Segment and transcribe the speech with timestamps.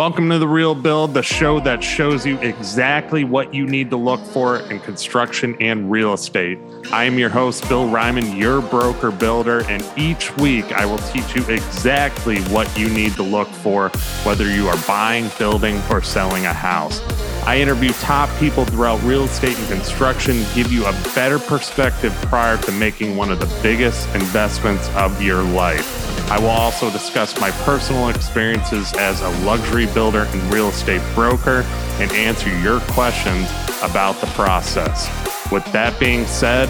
[0.00, 3.98] Welcome to The Real Build, the show that shows you exactly what you need to
[3.98, 6.58] look for in construction and real estate.
[6.90, 11.36] I am your host, Bill Reiman, your broker builder, and each week I will teach
[11.36, 13.90] you exactly what you need to look for,
[14.22, 16.98] whether you are buying, building, or selling a house.
[17.46, 22.12] I interview top people throughout real estate and construction, to give you a better perspective
[22.28, 26.30] prior to making one of the biggest investments of your life.
[26.30, 31.62] I will also discuss my personal experiences as a luxury builder and real estate broker
[31.98, 33.50] and answer your questions
[33.82, 35.08] about the process.
[35.50, 36.68] With that being said,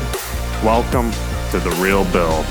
[0.65, 1.11] welcome
[1.51, 2.47] to The Real Build.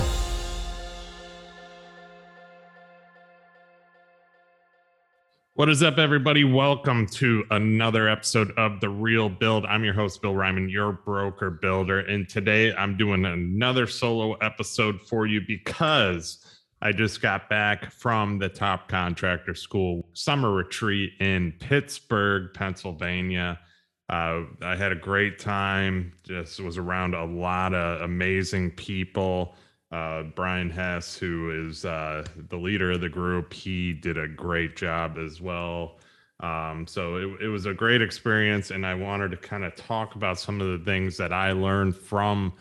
[5.60, 6.46] What is up, everybody?
[6.46, 9.66] Welcome to another episode of The Real Build.
[9.66, 12.00] I'm your host, Bill Reiman, your broker builder.
[12.00, 16.46] And today I'm doing another solo episode for you because
[16.82, 23.60] I just got back from the top contractor school summer retreat in Pittsburgh, Pennsylvania.
[24.08, 26.14] Uh, I had a great time.
[26.26, 29.58] Just was around a lot of amazing people.
[29.92, 34.76] Uh, Brian Hess, who is uh, the leader of the group, he did a great
[34.76, 35.98] job as well.
[36.42, 40.16] Um, so it, it was a great experience, and I wanted to kind of talk
[40.16, 42.54] about some of the things that I learned from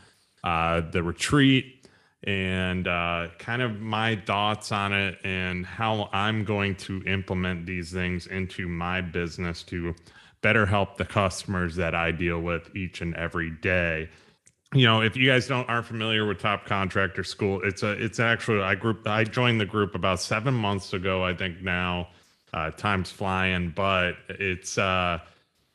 [0.42, 1.86] uh, the retreat
[2.24, 7.92] and uh, kind of my thoughts on it and how I'm going to implement these
[7.92, 9.94] things into my business to
[10.40, 14.08] better help the customers that I deal with each and every day.
[14.74, 18.20] You know, if you guys don't aren't familiar with Top Contractor School, it's a it's
[18.20, 22.08] actually I group I joined the group about seven months ago, I think now.
[22.52, 25.18] Uh, time's flying, but it's uh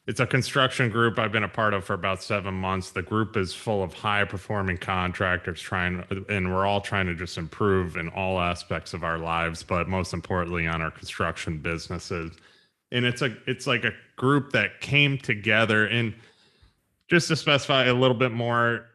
[0.06, 2.92] it's a construction group I've been a part of for about seven months.
[2.92, 7.38] The group is full of high performing contractors trying, and we're all trying to just
[7.38, 12.36] improve in all aspects of our lives, but most importantly on our construction businesses.
[12.92, 16.14] And it's a, it's like a group that came together and
[17.14, 18.88] just to specify a little bit more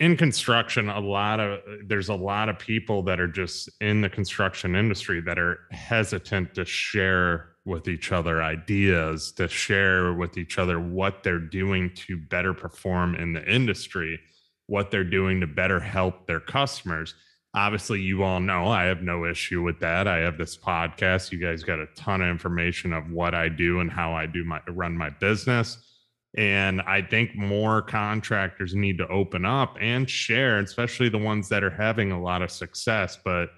[0.00, 4.08] in construction, a lot of, there's a lot of people that are just in the
[4.08, 10.58] construction industry that are hesitant to share with each other ideas to share with each
[10.58, 14.18] other what they're doing to better perform in the industry
[14.66, 17.14] what they're doing to better help their customers.
[17.54, 20.08] Obviously you all know i have no issue with that.
[20.08, 21.30] I have this podcast.
[21.30, 24.42] You guys got a ton of information of what i do and how i do
[24.42, 25.91] my run my business
[26.36, 31.62] and i think more contractors need to open up and share especially the ones that
[31.62, 33.50] are having a lot of success but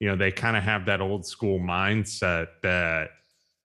[0.00, 3.10] you know they kind of have that old school mindset that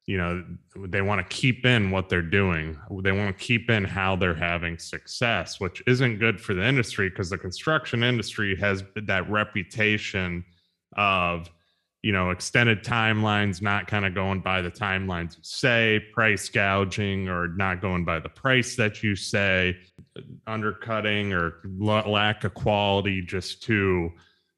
[0.05, 0.43] you know
[0.87, 2.77] they want to keep in what they're doing.
[3.03, 7.09] They want to keep in how they're having success which isn't good for the industry
[7.09, 10.43] because the construction industry has that reputation
[10.97, 11.49] of
[12.03, 17.27] you know extended timelines not kind of going by the timelines you say price gouging
[17.27, 19.75] or not going by the price that you say
[20.45, 24.11] undercutting or lack of quality just to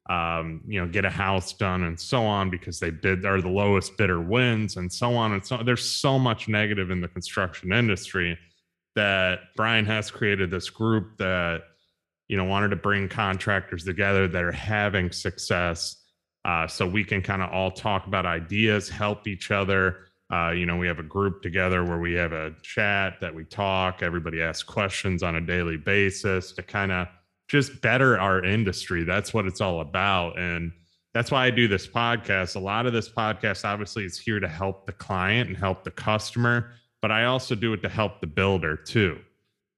[0.08, 3.48] um, you know, get a house done and so on because they bid are the
[3.48, 5.66] lowest bidder wins and so on and so on.
[5.66, 8.38] There's so much negative in the construction industry
[8.94, 11.62] that Brian has created this group that
[12.28, 15.96] you know wanted to bring contractors together that are having success
[16.46, 20.06] uh, so we can kind of all talk about ideas, help each other.
[20.32, 23.44] Uh, you know, we have a group together where we have a chat that we
[23.44, 24.00] talk.
[24.00, 27.08] Everybody asks questions on a daily basis to kind of
[27.48, 29.02] just better our industry.
[29.02, 30.38] That's what it's all about.
[30.38, 30.70] And
[31.12, 32.54] that's why I do this podcast.
[32.54, 35.90] A lot of this podcast, obviously, is here to help the client and help the
[35.90, 36.70] customer,
[37.02, 39.18] but I also do it to help the builder too.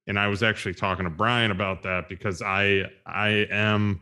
[0.06, 4.00] And I was actually talking to Brian about that because I I am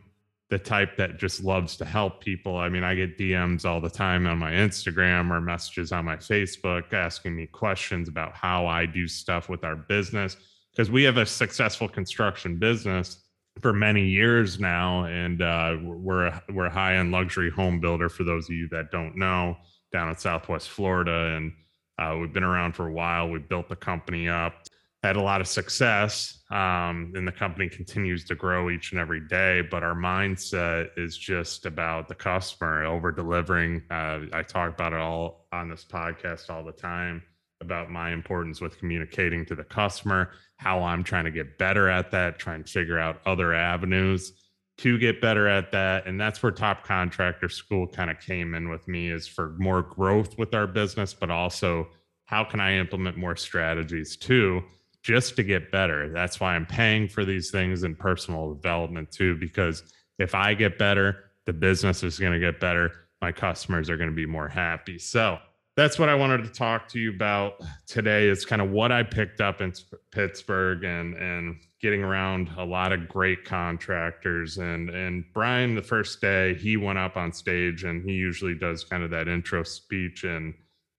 [0.49, 2.55] the type that just loves to help people.
[2.55, 6.15] I mean, I get DMs all the time on my Instagram or messages on my
[6.15, 10.37] Facebook asking me questions about how I do stuff with our business
[10.71, 13.23] because we have a successful construction business
[13.61, 18.09] for many years now, and uh, we're we're high end luxury home builder.
[18.09, 19.57] For those of you that don't know,
[19.91, 21.53] down in Southwest Florida, and
[21.97, 23.29] uh, we've been around for a while.
[23.29, 24.66] We built the company up,
[25.07, 29.21] had a lot of success, um, and the company continues to grow each and every
[29.21, 29.61] day.
[29.61, 33.83] But our mindset is just about the customer, over delivering.
[33.89, 37.23] Uh, I talk about it all on this podcast all the time
[37.61, 42.11] about my importance with communicating to the customer, how I'm trying to get better at
[42.11, 44.33] that, trying to figure out other avenues
[44.77, 46.05] to get better at that.
[46.05, 49.81] And that's where Top Contractor School kind of came in with me is for more
[49.81, 51.87] growth with our business, but also
[52.25, 54.61] how can I implement more strategies too,
[55.03, 56.09] just to get better.
[56.09, 59.83] That's why I'm paying for these things in personal development too, because
[60.19, 62.91] if I get better, the business is going to get better.
[63.21, 64.99] My customers are going to be more happy.
[64.99, 65.39] So,
[65.77, 68.27] that's what I wanted to talk to you about today.
[68.27, 69.71] Is kind of what I picked up in
[70.11, 76.19] Pittsburgh and and getting around a lot of great contractors and and Brian the first
[76.19, 80.23] day he went up on stage and he usually does kind of that intro speech
[80.23, 80.55] and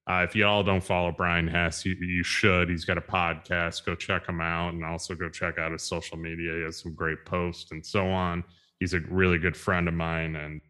[0.09, 2.67] uh, if you all don't follow Brian Hess, you, you should.
[2.67, 3.85] He's got a podcast.
[3.85, 6.55] Go check him out and also go check out his social media.
[6.55, 8.43] He has some great posts and so on.
[8.79, 10.35] He's a really good friend of mine.
[10.35, 10.61] And,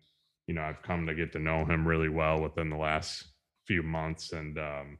[0.47, 3.23] you know, I've come to get to know him really well within the last
[3.65, 4.33] few months.
[4.33, 4.97] And um,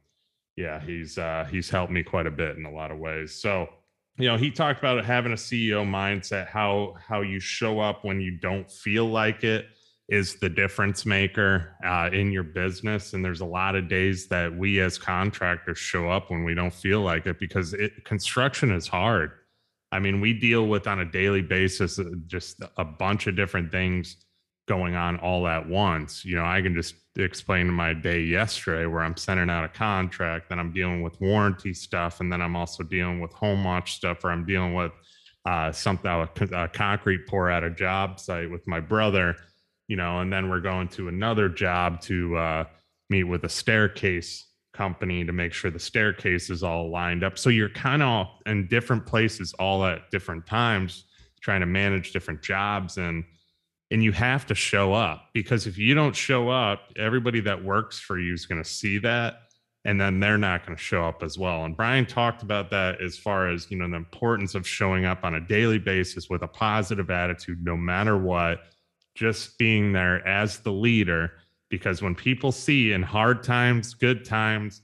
[0.56, 3.34] yeah, he's uh, he's helped me quite a bit in a lot of ways.
[3.42, 3.68] So,
[4.16, 8.22] you know, he talked about having a CEO mindset, how how you show up when
[8.22, 9.66] you don't feel like it
[10.10, 13.12] is the difference maker uh, in your business.
[13.12, 16.74] And there's a lot of days that we as contractors show up when we don't
[16.74, 19.30] feel like it because it, construction is hard.
[19.92, 23.70] I mean, we deal with on a daily basis uh, just a bunch of different
[23.70, 24.16] things
[24.66, 26.24] going on all at once.
[26.24, 30.48] You know, I can just explain my day yesterday where I'm sending out a contract,
[30.48, 34.24] then I'm dealing with warranty stuff, and then I'm also dealing with home watch stuff,
[34.24, 34.92] or I'm dealing with
[35.44, 39.36] uh, something, a, a concrete pour at a job site with my brother
[39.90, 42.64] you know, and then we're going to another job to uh,
[43.10, 47.36] meet with a staircase company to make sure the staircase is all lined up.
[47.36, 51.06] So you're kind of in different places all at different times,
[51.40, 53.24] trying to manage different jobs and
[53.90, 57.98] and you have to show up because if you don't show up, everybody that works
[57.98, 59.40] for you is going to see that
[59.84, 61.64] and then they're not going to show up as well.
[61.64, 65.24] And Brian talked about that as far as, you know, the importance of showing up
[65.24, 68.60] on a daily basis with a positive attitude no matter what
[69.20, 71.30] just being there as the leader
[71.68, 74.80] because when people see in hard times good times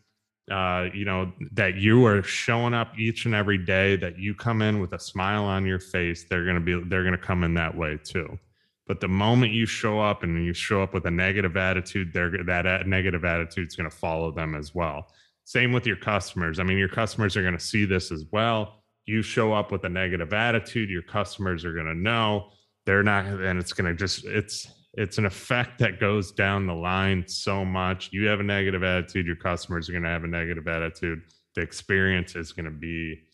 [0.51, 4.61] uh, you know that you are showing up each and every day that you come
[4.61, 7.75] in with a smile on your face they're to be they're to come in that
[7.75, 8.39] way too.
[8.87, 12.45] But the moment you show up and you show up with a negative attitude they're
[12.45, 15.09] that negative attitude is going to follow them as well.
[15.45, 16.61] Same with your customers.
[16.61, 18.83] I mean your customers are going to see this as well.
[19.07, 22.51] You show up with a negative attitude your customers are going to know
[22.87, 26.75] they're not and it's going to just it's it's an effect that goes down the
[26.75, 28.09] line so much.
[28.13, 31.21] You have a negative attitude your customers are going to have a negative attitude.
[31.55, 33.25] The experience is going to be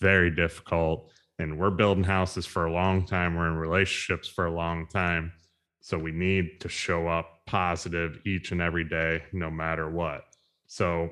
[0.00, 1.10] very difficult
[1.40, 5.32] and we're building houses for a long time we're in relationships for a long time.
[5.80, 10.22] So we need to show up positive each and every day no matter what.
[10.66, 11.10] So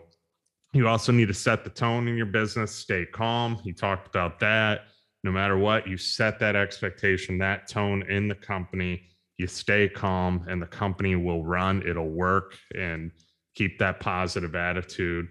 [0.75, 3.57] you also need to set the tone in your business stay calm.
[3.65, 4.83] He talked about that
[5.25, 9.03] no matter what, you set that expectation, that tone in the company,
[9.37, 13.11] you stay calm, and the company will run, it'll work, and
[13.55, 15.29] keep that positive attitude.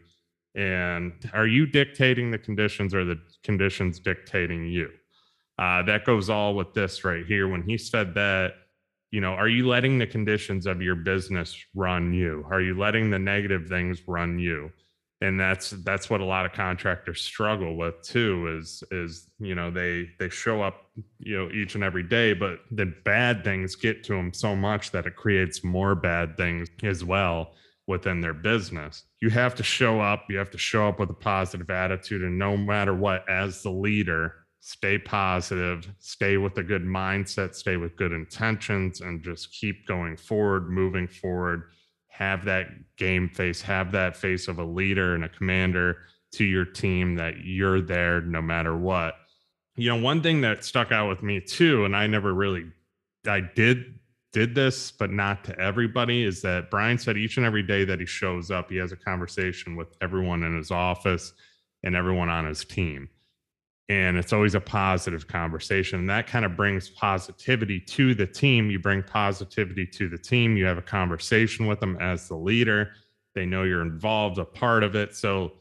[0.56, 4.89] And are you dictating the conditions or the conditions dictating you?
[5.60, 7.48] Uh, that goes all with this right here.
[7.48, 8.54] When he said that,
[9.12, 12.45] you know, are you letting the conditions of your business run you?
[12.50, 14.72] Are you letting the negative things run you?
[15.22, 19.72] And that's that's what a lot of contractors struggle with too is is you know
[19.72, 20.86] they they show up
[21.19, 24.92] you know each and every day but the bad things get to them so much
[24.92, 27.54] that it creates more bad things as well
[27.88, 29.04] within their business.
[29.22, 32.38] You have to show up you have to show up with a positive attitude and
[32.38, 37.96] no matter what as the leader stay positive stay with a good mindset stay with
[37.96, 41.69] good intentions and just keep going forward moving forward
[42.18, 42.68] have that
[42.98, 45.98] game face, have that face of a leader and a commander
[46.31, 49.14] to your team that you're there no matter what.
[49.76, 52.66] You know, one thing that stuck out with me too, and I never really,
[53.28, 54.00] I did
[54.33, 58.00] did this, but not to everybody, is that Brian said each and every day that
[58.00, 61.33] he shows up, he has a conversation with everyone in his office
[61.83, 63.09] and everyone on his team
[63.90, 66.00] and it's always a positive conversation.
[66.00, 68.70] And that kind of brings positivity to the team.
[68.70, 70.58] You bring positivity to the team.
[70.58, 72.92] You have a conversation with them as the leader.
[73.34, 75.16] They know you're involved a part of it.
[75.16, 75.54] So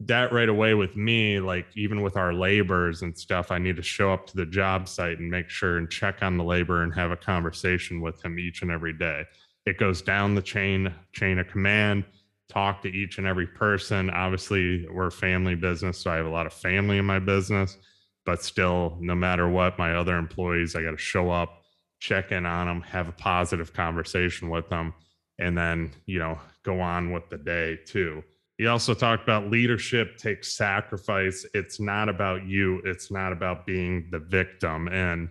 [0.00, 3.82] that right away with me like even with our laborers and stuff i need to
[3.82, 6.94] show up to the job site and make sure and check on the labor and
[6.94, 9.24] have a conversation with him each and every day.
[9.66, 12.04] It goes down the chain chain of command
[12.50, 14.10] talk to each and every person.
[14.10, 17.78] Obviously, we're family business, so I have a lot of family in my business,
[18.26, 21.62] but still, no matter what, my other employees, I got to show up,
[22.00, 24.92] check in on them, have a positive conversation with them,
[25.38, 28.22] and then, you know, go on with the day too.
[28.58, 31.46] He also talked about leadership takes sacrifice.
[31.54, 34.88] It's not about you, it's not about being the victim.
[34.88, 35.30] And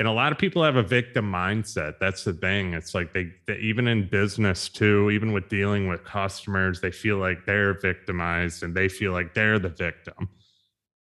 [0.00, 1.98] and a lot of people have a victim mindset.
[2.00, 2.72] That's the thing.
[2.72, 7.18] It's like they, they, even in business too even with dealing with customers they feel
[7.18, 10.28] like they're victimized and they feel like they're the victim.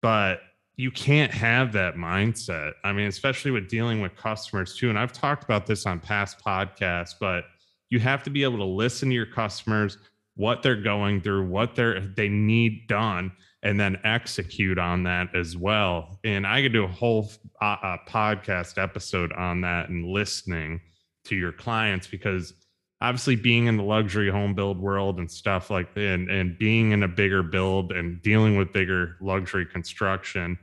[0.02, 0.42] But
[0.76, 2.74] you can't have that mindset.
[2.84, 4.90] I mean especially with dealing with customers too.
[4.90, 7.46] And i've talked about this on past podcasts but
[7.90, 9.98] you have to be able to listen to your customers
[10.36, 13.32] what they're going through, what they're they need done,
[13.64, 16.20] and then execute on that as well.
[16.24, 20.82] And I could do a whole uh, uh, podcast episode on that and listening
[21.26, 22.54] to your clients because
[23.00, 26.92] obviously being in the luxury home build world and stuff like that and, and being
[26.92, 30.58] in a bigger build and dealing with bigger luxury construction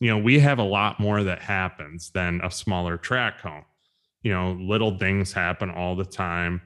[0.00, 3.64] you know we have a lot more that happens than a smaller track home
[4.22, 6.60] you know little things happen all the time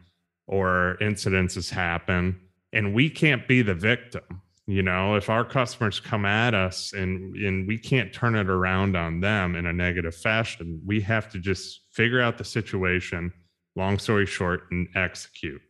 [0.47, 2.39] or incidences happen
[2.73, 7.35] and we can't be the victim you know if our customers come at us and
[7.37, 11.39] and we can't turn it around on them in a negative fashion we have to
[11.39, 13.33] just figure out the situation
[13.77, 15.61] long story short and execute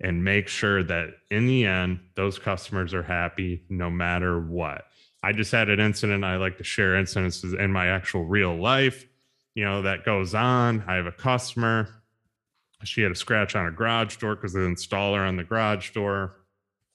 [0.00, 4.86] and make sure that in the end those customers are happy no matter what.
[5.22, 6.24] I just had an incident.
[6.24, 9.06] I like to share incidences in my actual real life
[9.54, 10.84] you know that goes on.
[10.86, 11.88] I have a customer.
[12.84, 16.36] She had a scratch on a garage door because the installer on the garage door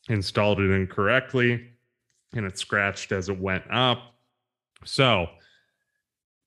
[0.10, 1.70] installed it incorrectly
[2.34, 4.00] and it scratched as it went up.
[4.86, 5.28] So,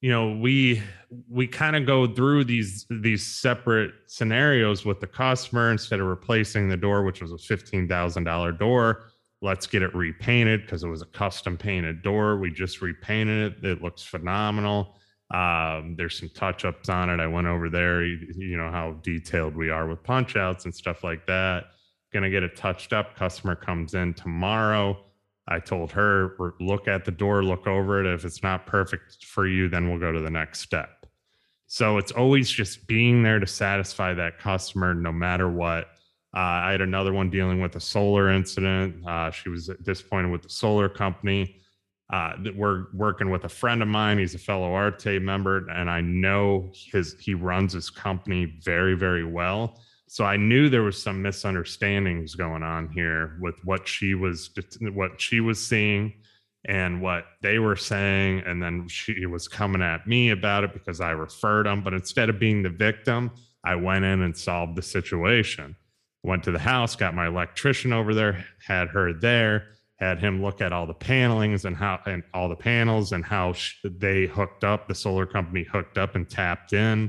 [0.01, 0.83] you know, we
[1.29, 6.69] we kind of go through these these separate scenarios with the customer instead of replacing
[6.69, 9.05] the door, which was a fifteen thousand dollar door.
[9.43, 12.39] Let's get it repainted because it was a custom painted door.
[12.39, 13.65] We just repainted it.
[13.65, 14.97] It looks phenomenal.
[15.33, 17.21] Um, there's some touch ups on it.
[17.21, 18.05] I went over there.
[18.05, 21.65] You, you know how detailed we are with punch outs and stuff like that
[22.13, 23.17] going to get it touched up.
[23.17, 24.99] Customer comes in tomorrow.
[25.49, 28.13] I told her, look at the door, look over it.
[28.13, 31.07] If it's not perfect for you, then we'll go to the next step.
[31.67, 35.87] So it's always just being there to satisfy that customer no matter what.
[36.35, 39.05] Uh, I had another one dealing with a solar incident.
[39.07, 41.57] Uh, she was disappointed with the solar company.
[42.13, 44.19] Uh, we're working with a friend of mine.
[44.19, 49.25] He's a fellow Arte member, and I know his he runs his company very, very
[49.25, 49.81] well
[50.13, 54.51] so I knew there was some misunderstandings going on here with what she was
[54.93, 56.15] what she was seeing
[56.65, 58.43] and what they were saying.
[58.45, 62.29] And then she was coming at me about it because I referred them but instead
[62.29, 63.31] of being the victim
[63.63, 65.77] I went in and solved the situation.
[66.25, 69.69] Went to the house got my electrician over there had her there
[70.01, 73.55] had him look at all the panelings and how and all the panels and how
[73.85, 77.09] they hooked up the solar company hooked up and tapped in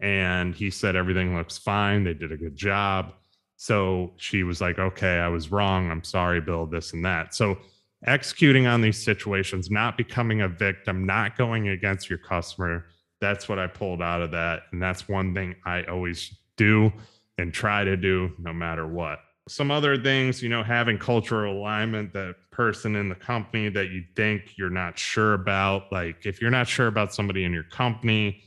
[0.00, 2.04] and he said everything looks fine.
[2.04, 3.12] They did a good job.
[3.56, 5.90] So she was like, okay, I was wrong.
[5.90, 7.34] I'm sorry, Bill, this and that.
[7.34, 7.58] So
[8.06, 12.86] executing on these situations, not becoming a victim, not going against your customer.
[13.20, 14.62] That's what I pulled out of that.
[14.72, 16.90] And that's one thing I always do
[17.36, 19.20] and try to do no matter what.
[19.48, 24.04] Some other things, you know, having cultural alignment, that person in the company that you
[24.16, 25.90] think you're not sure about.
[25.92, 28.42] Like if you're not sure about somebody in your company,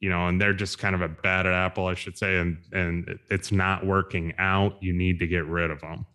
[0.00, 3.18] you know, and they're just kind of a bad apple, I should say, and and
[3.30, 4.76] it's not working out.
[4.80, 6.06] You need to get rid of them.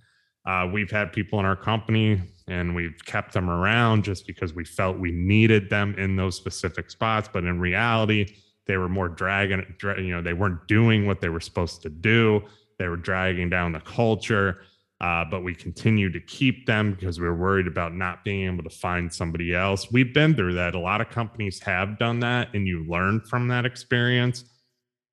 [0.46, 4.66] Uh, we've had people in our company, and we've kept them around just because we
[4.66, 7.30] felt we needed them in those specific spots.
[7.32, 8.36] But in reality,
[8.68, 9.66] they were more dragging.
[9.82, 12.42] You know, they weren't doing what they were supposed to do.
[12.80, 14.62] They were dragging down the culture
[15.04, 18.64] uh, but we continue to keep them because we are worried about not being able
[18.64, 19.92] to find somebody else.
[19.92, 20.76] We've been through that.
[20.76, 24.46] A lot of companies have done that, and you learn from that experience.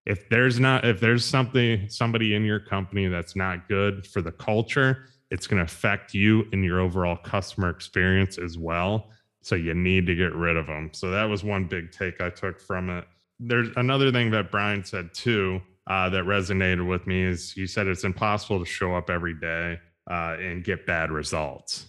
[0.06, 4.30] If there's not, if there's something, somebody in your company that's not good for the
[4.30, 9.10] culture, it's going to affect you and your overall customer experience as well.
[9.42, 10.90] So you need to get rid of them.
[10.92, 13.06] So that was one big take I took from it.
[13.40, 17.88] There's another thing that Brian said too uh, that resonated with me is you said
[17.88, 19.76] it's impossible to show up every day
[20.08, 21.86] uh, and get bad results.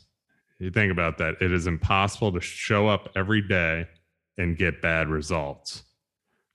[0.58, 1.36] You think about that.
[1.40, 3.88] It is impossible to show up every day
[4.40, 5.84] and get bad results,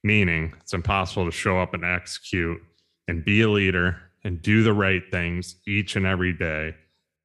[0.03, 2.61] meaning it's impossible to show up and execute
[3.07, 6.75] and be a leader and do the right things each and every day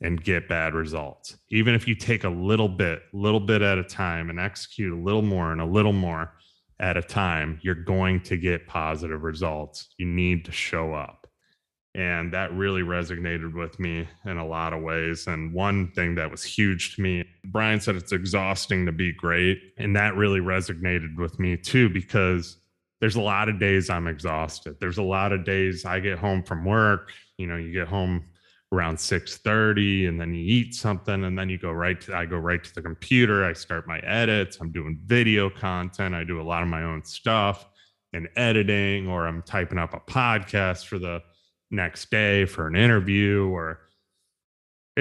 [0.02, 1.36] and get bad results.
[1.50, 5.04] Even if you take a little bit, little bit at a time and execute a
[5.04, 6.32] little more and a little more,
[6.82, 9.88] at a time, you're going to get positive results.
[9.98, 11.28] You need to show up.
[11.94, 15.28] And that really resonated with me in a lot of ways.
[15.28, 19.62] And one thing that was huge to me, Brian said it's exhausting to be great.
[19.78, 22.58] And that really resonated with me too, because
[23.02, 24.78] there's a lot of days I'm exhausted.
[24.80, 28.26] There's a lot of days I get home from work, you know, you get home
[28.72, 32.38] around 6:30 and then you eat something and then you go right to I go
[32.38, 36.44] right to the computer, I start my edits, I'm doing video content, I do a
[36.44, 37.68] lot of my own stuff
[38.14, 41.22] and editing or I'm typing up a podcast for the
[41.70, 43.80] next day for an interview or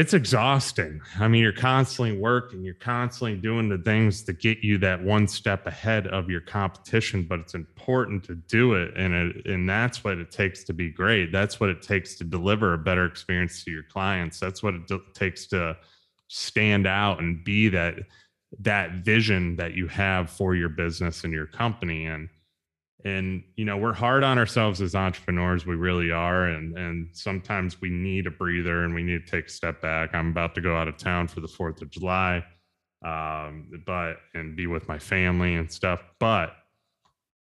[0.00, 0.98] it's exhausting.
[1.18, 5.28] I mean, you're constantly working, you're constantly doing the things to get you that one
[5.28, 8.96] step ahead of your competition, but it's important to do it.
[8.96, 11.32] And, it, and that's what it takes to be great.
[11.32, 14.40] That's what it takes to deliver a better experience to your clients.
[14.40, 15.76] That's what it takes to
[16.28, 17.96] stand out and be that
[18.60, 22.06] that vision that you have for your business and your company.
[22.06, 22.30] And
[23.04, 27.80] and you know we're hard on ourselves as entrepreneurs we really are and and sometimes
[27.80, 30.14] we need a breather and we need to take a step back.
[30.14, 32.44] I'm about to go out of town for the fourth of july
[33.04, 36.52] um, but and be with my family and stuff but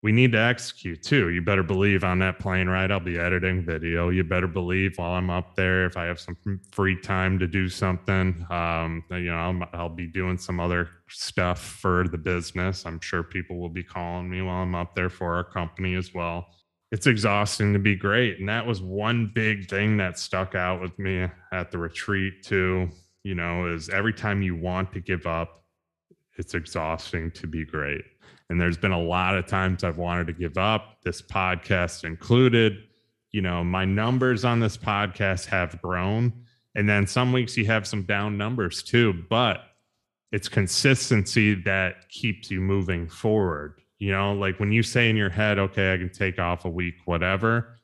[0.04, 1.30] we need to execute too.
[1.30, 4.10] You better believe on that plane ride, I'll be editing video.
[4.10, 6.36] You better believe while I'm up there, if I have some
[6.72, 11.58] free time to do something, um, you know, I'll, I'll, be doing some other stuff
[11.58, 12.84] for the business.
[12.84, 16.12] I'm sure people will be calling me while I'm up there for our company as
[16.12, 16.48] well.
[16.92, 18.38] It's exhausting to be great.
[18.40, 22.90] And that was one big thing that stuck out with me at the retreat too,
[23.22, 25.64] you know, is every time you want to give up,
[26.36, 28.04] it's exhausting to be great
[28.50, 32.78] and there's been a lot of times I've wanted to give up, this podcast included.
[33.32, 36.32] You know, my numbers on this podcast have grown.
[36.74, 39.64] And then some weeks you have some down numbers too, but
[40.32, 43.80] it's consistency that keeps you moving forward.
[43.98, 46.68] You know, like when you say in your head, okay, I can take off a
[46.68, 47.78] week, whatever,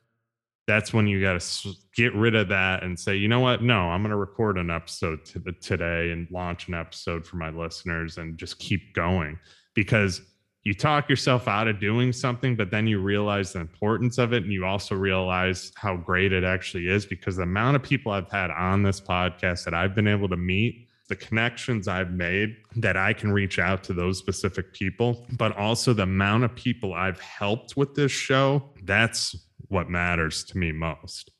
[0.67, 3.63] that's when you got to get rid of that and say, you know what?
[3.63, 7.49] No, I'm going to record an episode t- today and launch an episode for my
[7.49, 9.39] listeners and just keep going
[9.73, 10.21] because
[10.63, 14.43] you talk yourself out of doing something, but then you realize the importance of it.
[14.43, 18.29] And you also realize how great it actually is because the amount of people I've
[18.29, 22.95] had on this podcast that I've been able to meet, the connections I've made that
[22.95, 27.19] I can reach out to those specific people, but also the amount of people I've
[27.19, 29.35] helped with this show, that's
[29.67, 31.31] what matters to me most.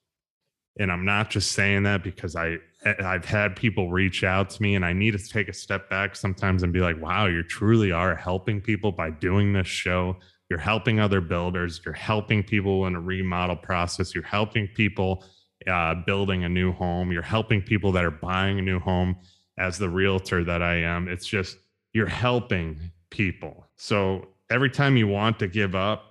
[0.79, 4.75] And I'm not just saying that because I I've had people reach out to me
[4.75, 7.91] and I need to take a step back sometimes and be like, wow, you truly
[7.91, 10.17] are helping people by doing this show.
[10.49, 11.79] You're helping other builders.
[11.85, 14.15] You're helping people in a remodel process.
[14.15, 15.23] You're helping people
[15.67, 17.11] uh, building a new home.
[17.11, 19.15] You're helping people that are buying a new home
[19.57, 21.07] as the realtor that I am.
[21.07, 21.57] It's just,
[21.93, 22.79] you're helping
[23.11, 23.67] people.
[23.75, 26.10] So every time you want to give up,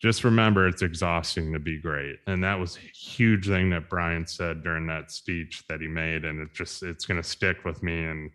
[0.00, 2.16] just remember it's exhausting to be great.
[2.26, 6.24] And that was a huge thing that brian said during that speech that he made.
[6.24, 8.04] And it just it's going to stick with me.
[8.04, 8.30] And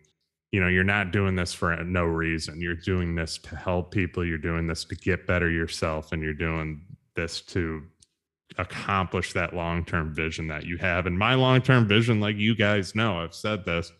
[0.52, 2.60] you know you're not doing this for no reason.
[2.60, 4.24] You're doing this to help people.
[4.24, 6.12] You're doing this to get better yourself.
[6.12, 6.82] And you're doing
[7.16, 7.82] this to
[8.58, 11.06] accomplish that long-term vision that you have.
[11.06, 13.90] And my long-term vision like you guys know i've said this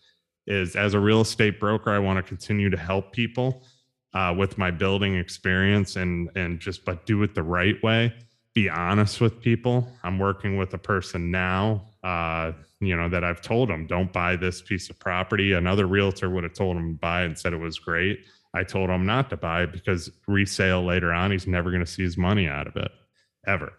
[0.46, 3.64] is as a real estate broker i want to continue to help people
[4.14, 8.12] uh, with my building experience and and just but do it the right way.
[8.55, 9.88] Be honest with people.
[10.05, 14.37] I'm working with a person now uh, you know that i've told them don't buy
[14.37, 15.53] this piece of property.
[15.53, 18.27] Another realtor would have told him to buy and said it was great.
[18.53, 22.03] I told him not to buy because resale later on he's never going to see
[22.03, 22.92] his money out of it
[23.46, 23.72] ever.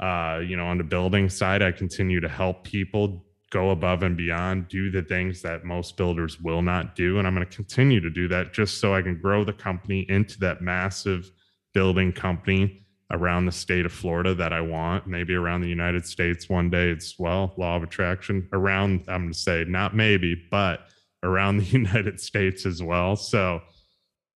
[0.00, 4.16] Uh, you know on the building side i continue to help people go above and
[4.16, 7.18] beyond, do the things that most builders will not do.
[7.18, 10.06] And I'm going to continue to do that just so I can grow the company
[10.08, 11.30] into that massive
[11.74, 16.48] building company around the state of Florida that I want, maybe around the United States
[16.48, 16.88] one day.
[16.88, 20.86] It's well, law of attraction around, I'm going to say not maybe, but
[21.22, 23.16] around the United States as well.
[23.16, 23.60] So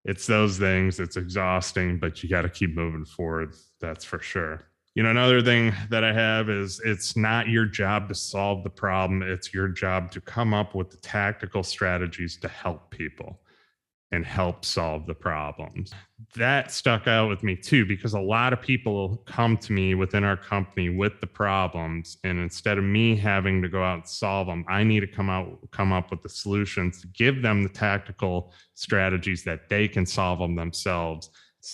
[0.04, 1.00] it's those things.
[1.00, 3.56] It's exhausting, but you got to keep moving forward.
[3.80, 8.08] That's for sure you know another thing that i have is it's not your job
[8.08, 9.22] to solve the problem.
[9.22, 13.42] It's your job to come up with the tactical strategies to help people
[14.12, 15.92] and help solve the problems.
[16.36, 20.24] That stuck out with me too because a lot of people come to me within
[20.24, 24.48] our company with the problems and instead of me having to go out and solve
[24.48, 28.54] them i need to come out come up with the solutions give them the tactical
[28.76, 31.32] strategies that they can solve them themselves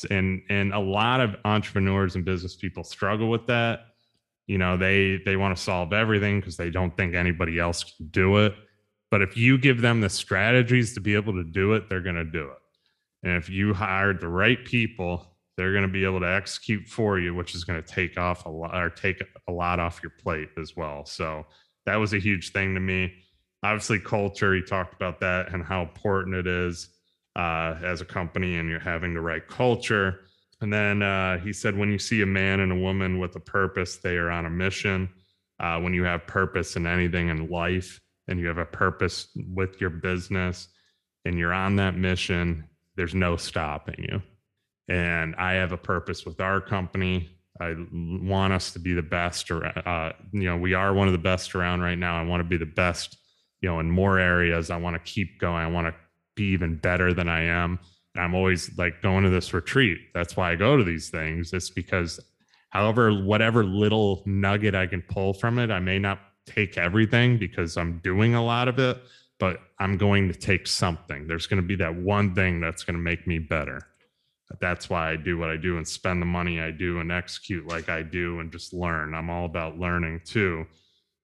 [0.10, 3.82] and and a lot of entrepreneurs and business people struggle with that.
[4.48, 8.08] You know they they want to solve everything because they don't think anybody else can
[8.08, 8.54] do it.
[9.10, 12.16] But if you give them the strategies to be able to do it they're going
[12.16, 12.58] to do it.
[13.24, 15.28] And if you hired the right people
[15.58, 18.46] they're going to be able to execute for you which is going to take off
[18.46, 21.06] a lot or take a lot off your plate as well.
[21.06, 21.46] So
[21.86, 23.14] that was a huge thing to me.
[23.64, 26.90] Obviously culture he talked about that and how important it is
[27.36, 30.22] uh, as a company and you're having the right culture.
[30.62, 33.40] And then uh, he said, when you see a man and a woman with a
[33.40, 35.10] purpose, they are on a mission.
[35.60, 39.80] Uh, when you have purpose in anything in life and you have a purpose with
[39.80, 40.68] your business
[41.26, 44.22] and you're on that mission, there's no stopping you.
[44.88, 47.30] And I have a purpose with our company.
[47.60, 51.12] I want us to be the best, or uh, you know, we are one of
[51.12, 52.20] the best around right now.
[52.20, 53.18] I want to be the best,
[53.62, 54.72] you know, in more areas.
[54.72, 55.64] I want to keep going.
[55.64, 55.94] I want to
[56.36, 57.80] be even better than I am.
[58.16, 60.00] And I'm always like going to this retreat.
[60.14, 61.54] That's why I go to these things.
[61.54, 62.20] It's because,
[62.70, 67.78] however, whatever little nugget I can pull from it, I may not take everything because
[67.78, 69.02] I'm doing a lot of it,
[69.40, 71.28] but I'm going to take something.
[71.28, 73.82] There's going to be that one thing that's going to make me better.
[74.60, 77.68] That's why I do what I do and spend the money I do and execute
[77.68, 79.14] like I do and just learn.
[79.14, 80.66] I'm all about learning too.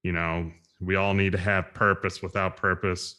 [0.04, 2.22] You know, we all need to have purpose.
[2.22, 3.18] Without purpose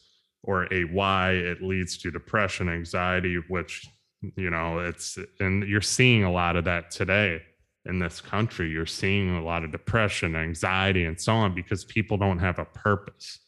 [0.49, 3.87] or a why, it leads to depression, anxiety, which,
[4.35, 7.43] you know, it's, and you're seeing a lot of that today
[7.85, 8.71] in this country.
[8.71, 12.65] You're seeing a lot of depression, anxiety, and so on because people don't have a
[12.65, 13.41] purpose.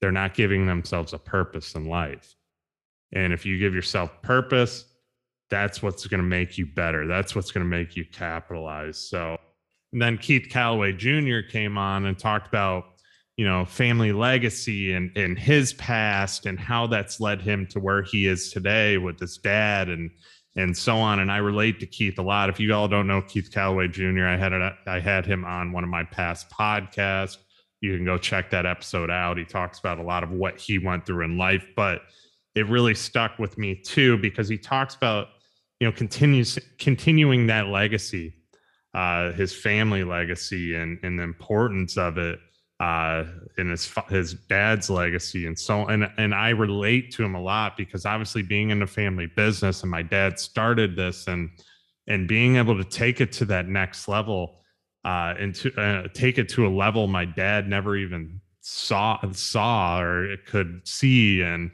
[0.00, 2.34] They're not giving themselves a purpose in life.
[3.12, 4.86] And if you give yourself purpose,
[5.50, 7.06] that's what's going to make you better.
[7.06, 8.96] That's what's going to make you capitalize.
[8.96, 9.36] So
[9.92, 11.40] and then Keith Callaway Jr.
[11.48, 12.84] came on and talked about,
[13.40, 18.02] you know, family legacy and, and his past and how that's led him to where
[18.02, 20.10] he is today with his dad and
[20.56, 21.20] and so on.
[21.20, 22.50] And I relate to Keith a lot.
[22.50, 25.72] If you all don't know Keith Callaway Jr., I had a, I had him on
[25.72, 27.38] one of my past podcasts.
[27.80, 29.38] You can go check that episode out.
[29.38, 32.02] He talks about a lot of what he went through in life, but
[32.54, 35.28] it really stuck with me too because he talks about
[35.78, 38.34] you know continues continuing that legacy,
[38.92, 42.38] uh, his family legacy, and and the importance of it
[42.80, 43.24] uh,
[43.58, 47.76] and his his dad's legacy and so and and I relate to him a lot
[47.76, 51.50] because obviously being in the family business and my dad started this and
[52.08, 54.60] and being able to take it to that next level
[55.04, 60.00] uh, and to uh, take it to a level my dad never even saw saw
[60.00, 61.70] or could see and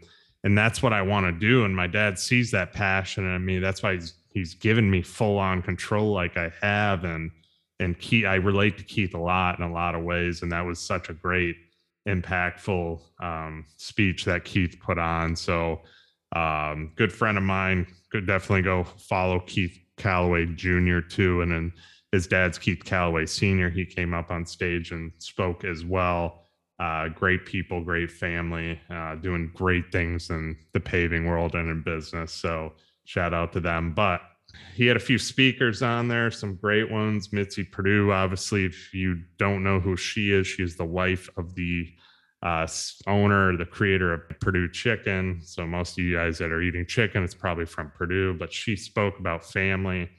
[0.47, 1.64] and that's what I want to do.
[1.64, 3.59] And my dad sees that passion in me.
[3.59, 7.33] That's why he's he's given me full on control like I have and
[7.79, 10.65] and Keith, I relate to Keith a lot in a lot of ways, and that
[10.65, 11.57] was such a great,
[12.09, 15.37] impactful um, speech that Keith put on.
[15.37, 15.83] So,
[16.35, 21.01] um, good friend of mine, could definitely go follow Keith Callaway Jr.
[21.01, 21.73] too, and then
[22.12, 23.69] his dad's Keith Callaway Sr.
[23.69, 26.45] He came up on stage and spoke as well.
[26.79, 31.83] Uh, great people, great family, uh, doing great things in the paving world and in
[31.83, 32.33] business.
[32.33, 32.73] So,
[33.05, 33.93] shout out to them.
[33.95, 34.21] But
[34.75, 37.33] he had a few speakers on there, some great ones.
[37.33, 41.88] Mitzi Perdue, obviously, if you don't know who she is, she's the wife of the
[42.42, 42.66] uh,
[43.07, 45.40] owner, the creator of Perdue Chicken.
[45.42, 48.35] So most of you guys that are eating chicken, it's probably from Perdue.
[48.35, 50.11] But she spoke about family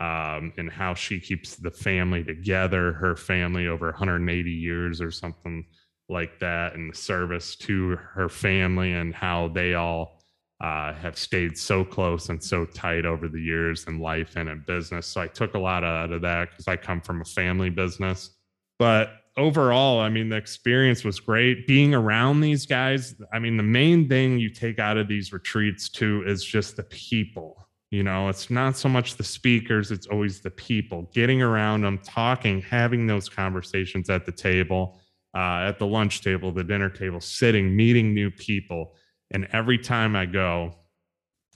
[0.00, 5.64] um, and how she keeps the family together, her family over 180 years or something
[6.08, 10.19] like that, and the service to her family and how they all
[10.60, 14.62] uh, have stayed so close and so tight over the years in life and in
[14.66, 15.06] business.
[15.06, 18.30] So I took a lot out of that because I come from a family business.
[18.78, 21.66] But overall, I mean, the experience was great.
[21.66, 25.88] Being around these guys, I mean, the main thing you take out of these retreats
[25.88, 27.66] too is just the people.
[27.90, 31.98] You know, it's not so much the speakers, it's always the people getting around them,
[32.04, 35.00] talking, having those conversations at the table,
[35.34, 38.94] uh, at the lunch table, the dinner table, sitting, meeting new people
[39.30, 40.74] and every time I go,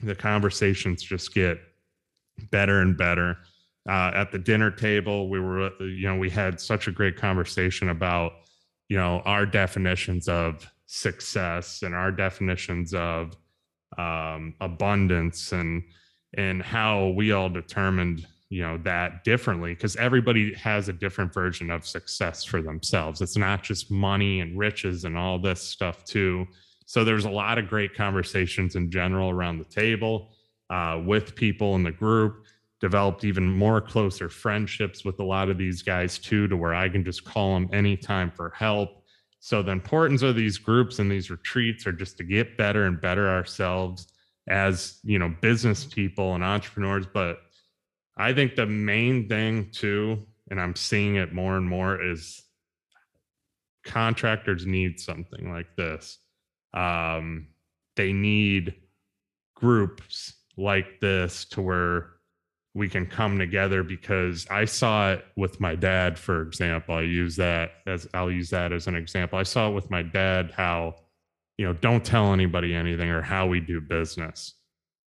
[0.01, 1.59] the conversations just get
[2.51, 3.37] better and better.
[3.87, 7.89] Uh, at the dinner table, we were, you know, we had such a great conversation
[7.89, 8.33] about,
[8.89, 13.35] you know, our definitions of success and our definitions of
[13.97, 15.83] um, abundance and
[16.37, 19.73] and how we all determined you know that differently.
[19.73, 23.21] Because everybody has a different version of success for themselves.
[23.21, 26.47] It's not just money and riches and all this stuff too
[26.85, 30.31] so there's a lot of great conversations in general around the table
[30.69, 32.45] uh, with people in the group.
[32.81, 36.89] Developed even more closer friendships with a lot of these guys too, to where I
[36.89, 39.03] can just call them anytime for help.
[39.39, 42.99] So the importance of these groups and these retreats are just to get better and
[42.99, 44.07] better ourselves
[44.47, 47.07] as you know business people and entrepreneurs.
[47.11, 47.39] But
[48.17, 52.43] I think the main thing too, and I'm seeing it more and more, is
[53.85, 56.19] contractors need something like this
[56.75, 57.47] um,
[57.95, 58.75] they need
[59.55, 62.11] groups like this to where
[62.73, 66.95] we can come together because I saw it with my dad, for example.
[66.95, 69.39] I use that as I'll use that as an example.
[69.39, 70.95] I saw it with my dad how,
[71.57, 74.53] you know, don't tell anybody anything or how we do business.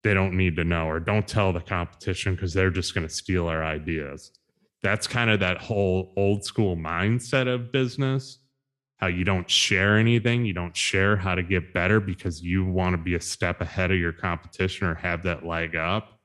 [0.02, 3.14] They don't need to know, or don't tell the competition because they're just going to
[3.14, 4.32] steal our ideas.
[4.82, 8.38] That's kind of that whole old school mindset of business
[9.02, 12.94] how you don't share anything, you don't share how to get better because you want
[12.94, 16.20] to be a step ahead of your competition or have that leg up.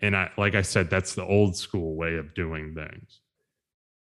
[0.00, 3.20] And I, like I said, that's the old school way of doing things.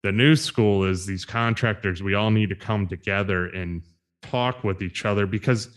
[0.03, 3.83] The new school is these contractors, we all need to come together and
[4.23, 5.69] talk with each other because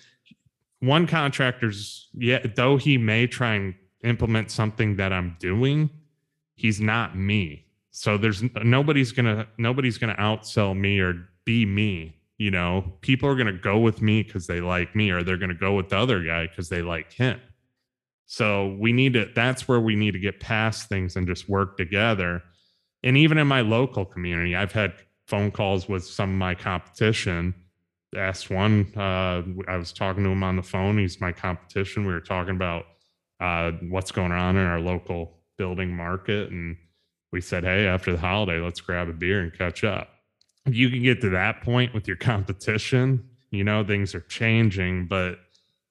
[0.80, 3.76] one contractor's, yeah, though he may try and
[4.06, 5.90] implement something that I'm doing,
[6.56, 7.66] he's not me.
[7.90, 12.16] So there's nobody's gonna nobody's gonna outsell me or be me.
[12.38, 15.54] You know, people are gonna go with me because they like me, or they're gonna
[15.54, 17.40] go with the other guy because they like him.
[18.26, 21.76] So we need to, that's where we need to get past things and just work
[21.76, 22.42] together.
[23.04, 24.94] And even in my local community, I've had
[25.28, 27.54] phone calls with some of my competition.
[28.16, 30.98] Asked one, uh, I was talking to him on the phone.
[30.98, 32.06] He's my competition.
[32.06, 32.86] We were talking about
[33.40, 36.52] uh, what's going on in our local building market.
[36.52, 36.78] And
[37.32, 40.10] we said, hey, after the holiday, let's grab a beer and catch up.
[40.66, 45.40] You can get to that point with your competition, you know, things are changing, but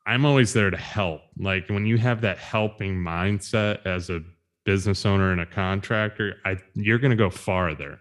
[0.07, 1.23] I'm always there to help.
[1.39, 4.23] Like when you have that helping mindset as a
[4.65, 8.01] business owner and a contractor, I you're going to go farther.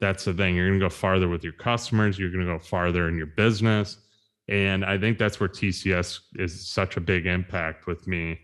[0.00, 0.56] That's the thing.
[0.56, 3.26] You're going to go farther with your customers, you're going to go farther in your
[3.26, 3.98] business.
[4.48, 8.38] And I think that's where TCS is such a big impact with me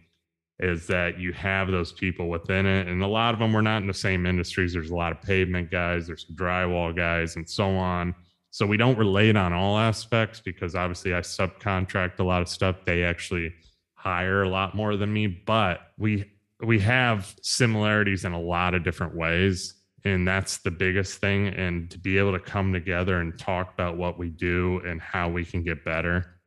[0.60, 2.88] is that you have those people within it.
[2.88, 4.72] And a lot of them were not in the same industries.
[4.72, 8.14] There's a lot of pavement guys, there's some drywall guys, and so on
[8.50, 12.76] so we don't relate on all aspects because obviously I subcontract a lot of stuff.
[12.84, 13.54] They actually
[13.94, 16.24] hire a lot more than me, but we
[16.64, 21.88] we have similarities in a lot of different ways and that's the biggest thing and
[21.90, 25.44] to be able to come together and talk about what we do and how we
[25.44, 26.37] can get better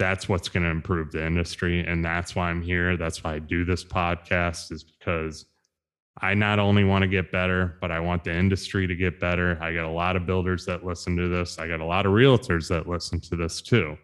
[0.00, 3.38] that's what's going to improve the industry and that's why i'm here that's why i
[3.38, 5.44] do this podcast is because
[6.22, 9.58] I not only want to get better, but I want the industry to get better.
[9.60, 11.58] I got a lot of builders that listen to this.
[11.58, 13.96] I got a lot of realtors that listen to this too.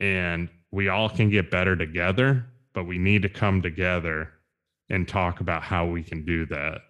[0.00, 4.32] And we all can get better together, but we need to come together
[4.90, 6.80] and talk about how we can do that.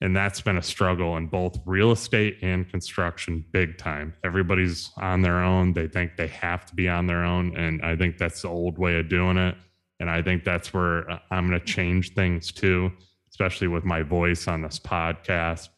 [0.00, 4.12] And that's been a struggle in both real estate and construction, big time.
[4.24, 5.72] Everybody's on their own.
[5.72, 7.56] They think they have to be on their own.
[7.56, 9.54] And I think that's the old way of doing it.
[9.98, 12.92] And I think that's where uh, I'm going to change things too
[13.36, 15.68] especially with my voice on this podcast,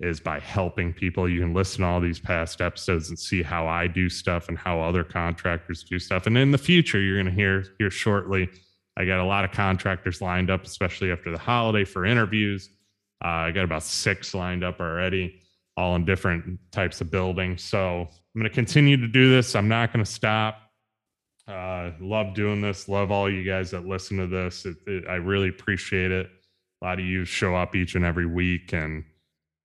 [0.00, 1.28] is by helping people.
[1.28, 4.58] You can listen to all these past episodes and see how I do stuff and
[4.58, 6.26] how other contractors do stuff.
[6.26, 8.48] And in the future, you're going to hear here shortly.
[8.96, 12.70] I got a lot of contractors lined up, especially after the holiday for interviews.
[13.24, 15.40] Uh, I got about six lined up already,
[15.76, 17.62] all in different types of buildings.
[17.62, 19.54] So I'm going to continue to do this.
[19.54, 20.60] I'm not going to stop.
[21.48, 22.88] Uh, love doing this.
[22.88, 24.66] Love all you guys that listen to this.
[24.66, 26.28] It, it, I really appreciate it
[26.80, 29.04] a lot of you show up each and every week and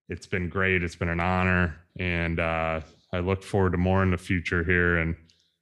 [0.10, 2.80] it's been great it's been an honor and uh,
[3.14, 5.16] i look forward to more in the future here and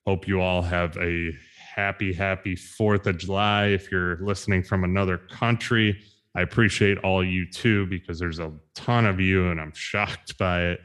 [0.05, 1.31] hope you all have a
[1.75, 5.99] happy happy fourth of july if you're listening from another country
[6.39, 10.61] i appreciate all you too because there's a ton of you and i'm shocked by
[10.61, 10.79] it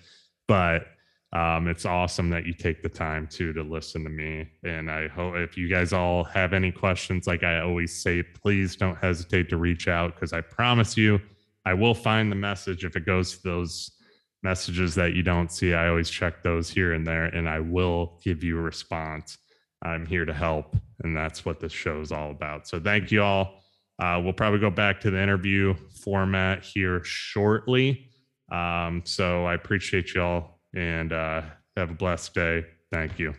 [0.47, 0.87] but
[1.35, 4.49] um, it's awesome that you take the time too to listen to me.
[4.63, 8.77] And I hope if you guys all have any questions, like I always say, please
[8.77, 11.21] don't hesitate to reach out because I promise you,
[11.65, 13.91] I will find the message if it goes to those
[14.45, 15.75] messages that you don't see.
[15.75, 19.37] I always check those here and there, and I will give you a response.
[19.83, 22.69] I'm here to help, and that's what this show is all about.
[22.69, 23.64] So thank you all.
[23.99, 28.11] Uh, we'll probably go back to the interview format here shortly.
[28.51, 31.43] Um, so I appreciate you all and uh,
[31.77, 32.67] have a blessed day.
[32.93, 33.35] Thank you.